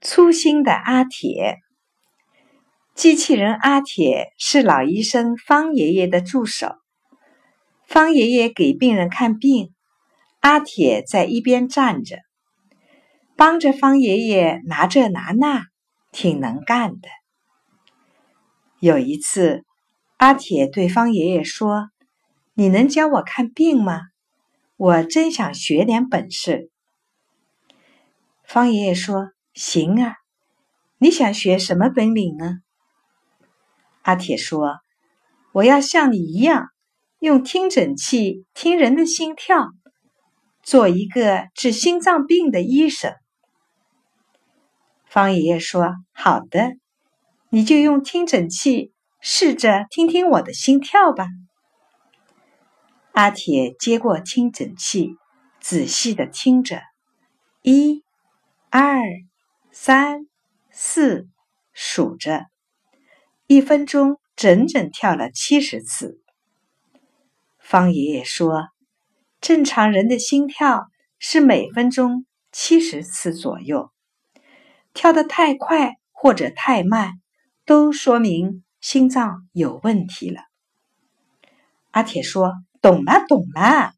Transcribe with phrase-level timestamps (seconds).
[0.00, 1.58] 粗心的阿铁，
[2.94, 6.76] 机器人阿铁是老医生方爷爷的助手。
[7.84, 9.74] 方爷爷给病人看病，
[10.38, 12.18] 阿铁在一边站着，
[13.34, 15.64] 帮着方爷爷拿这拿那，
[16.12, 17.08] 挺能干的。
[18.78, 19.64] 有一次，
[20.16, 21.88] 阿铁对方爷爷说
[22.54, 24.02] ：“你能教我看病吗？
[24.76, 26.70] 我真想学点本事。”
[28.46, 29.32] 方爷爷说。
[29.54, 30.16] 行啊，
[30.98, 32.58] 你想学什么本领呢？
[34.02, 34.78] 阿铁说
[35.52, 36.68] ：“我要像你一样，
[37.18, 39.68] 用听诊器听人的心跳，
[40.62, 43.14] 做一个治心脏病的医生。”
[45.04, 46.76] 方爷爷说：“好的，
[47.50, 51.26] 你就用听诊器试着听听我的心跳吧。”
[53.12, 55.16] 阿铁接过听诊器，
[55.60, 56.82] 仔细的听着，
[57.62, 58.04] 一、
[58.70, 59.02] 二。
[59.80, 60.26] 三
[60.72, 61.28] 四
[61.72, 62.46] 数着，
[63.46, 66.20] 一分钟整整跳了七十次。
[67.60, 68.70] 方爷爷说
[69.40, 70.88] ：“正常人的心跳
[71.20, 73.92] 是每分钟七十次左右，
[74.94, 77.12] 跳得太快或者太慢，
[77.64, 80.40] 都说明心脏有问题了。”
[81.92, 83.92] 阿铁说：“懂了，懂了。”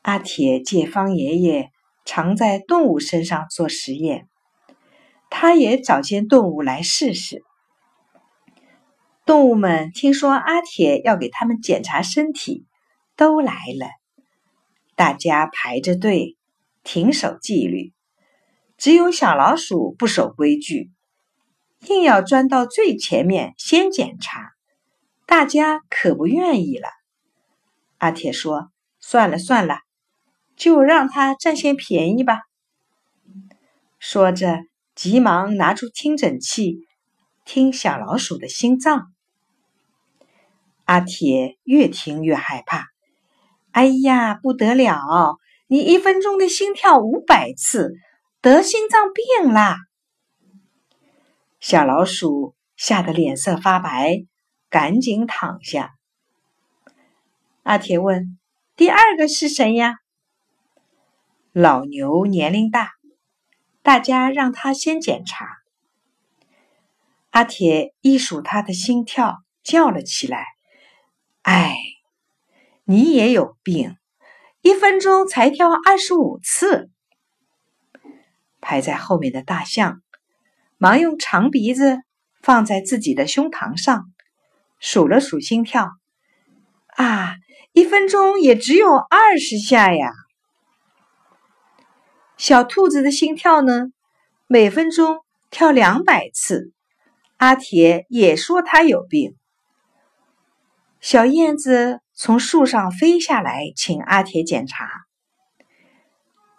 [0.00, 1.70] 阿铁借方爷爷。
[2.10, 4.30] 常在动物身上做实验，
[5.28, 7.44] 他也找些动物来试试。
[9.26, 12.64] 动物们听说阿铁要给他们检查身体，
[13.14, 13.90] 都来了。
[14.96, 16.38] 大家排着队，
[16.82, 17.92] 挺守纪律。
[18.78, 20.90] 只有小老鼠不守规矩，
[21.88, 24.52] 硬要钻到最前面先检查。
[25.26, 26.88] 大家可不愿意了。
[27.98, 29.80] 阿铁说：“算了算了。”
[30.58, 32.40] 就让他占些便宜吧。
[33.98, 34.64] 说着，
[34.94, 36.86] 急忙拿出听诊器，
[37.44, 39.12] 听小老鼠的心脏。
[40.84, 42.86] 阿铁越听越害怕，
[43.72, 45.38] 哎呀，不得了！
[45.66, 47.92] 你一分钟的心跳五百次，
[48.40, 49.76] 得心脏病啦！
[51.60, 54.24] 小老鼠吓得脸色发白，
[54.70, 55.92] 赶紧躺下。
[57.64, 58.38] 阿铁问
[58.76, 59.96] ：“第二个是谁呀？”
[61.52, 62.92] 老牛年龄大，
[63.82, 65.48] 大家让他先检查。
[67.30, 70.44] 阿铁一数他的心跳，叫了起来
[71.42, 71.74] ：“哎，
[72.84, 73.96] 你也有病！
[74.60, 76.90] 一分钟才跳二十五次。”
[78.60, 80.02] 排在后面的大象
[80.76, 82.02] 忙用长鼻子
[82.42, 84.04] 放在自己的胸膛上，
[84.78, 85.90] 数了数心跳
[86.94, 87.36] ：“啊，
[87.72, 90.12] 一分钟也只有二十下呀！”
[92.38, 93.88] 小兔子的心跳呢？
[94.46, 95.18] 每分钟
[95.50, 96.72] 跳两百次。
[97.36, 99.34] 阿铁也说他有病。
[101.00, 104.88] 小燕子从树上飞下来，请阿铁检查。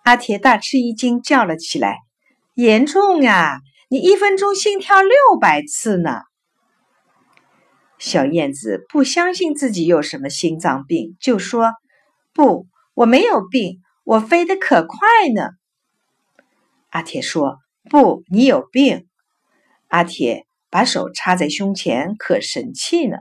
[0.04, 2.00] 阿铁大吃一惊，叫了起来
[2.56, 3.62] ：“严重呀！
[3.88, 6.24] 你一分钟心跳六百次呢！”
[7.98, 11.72] 小燕子不相信自己有什么心脏病，就说
[12.36, 14.98] ：“不，我没有病，我飞得可快
[15.34, 15.52] 呢。”
[16.90, 19.08] 阿铁说：“不，你有病。”
[19.88, 23.18] 阿铁把手插在胸前，可神气呢。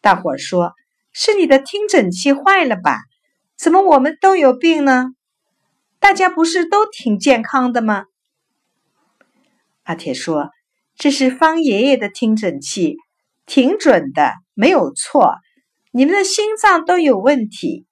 [0.00, 0.74] 大伙儿说
[1.12, 3.00] ：“是你的听诊器坏了吧？
[3.56, 5.10] 怎么我们都有病呢？
[5.98, 8.04] 大家不是都挺健康的吗？”
[9.84, 10.50] 阿铁说
[10.96, 12.96] ：“这是方爷爷的听诊器，
[13.46, 15.36] 挺准的，没有错。
[15.92, 17.86] 你们的心脏都有问题。”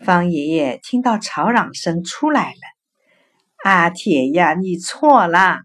[0.00, 2.60] 方爷爷听到吵嚷声出来了，
[3.62, 5.60] 阿铁呀，你错了，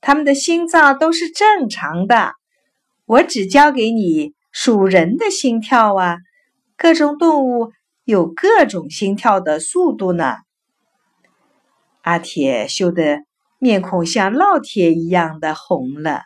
[0.00, 2.32] 他们的心脏都是正常的，
[3.04, 6.18] 我只教给你数人的心跳啊，
[6.76, 7.72] 各种动物
[8.04, 10.36] 有各种心跳的速度呢。
[12.02, 13.24] 阿铁羞得
[13.58, 16.22] 面孔像烙铁一样的红了。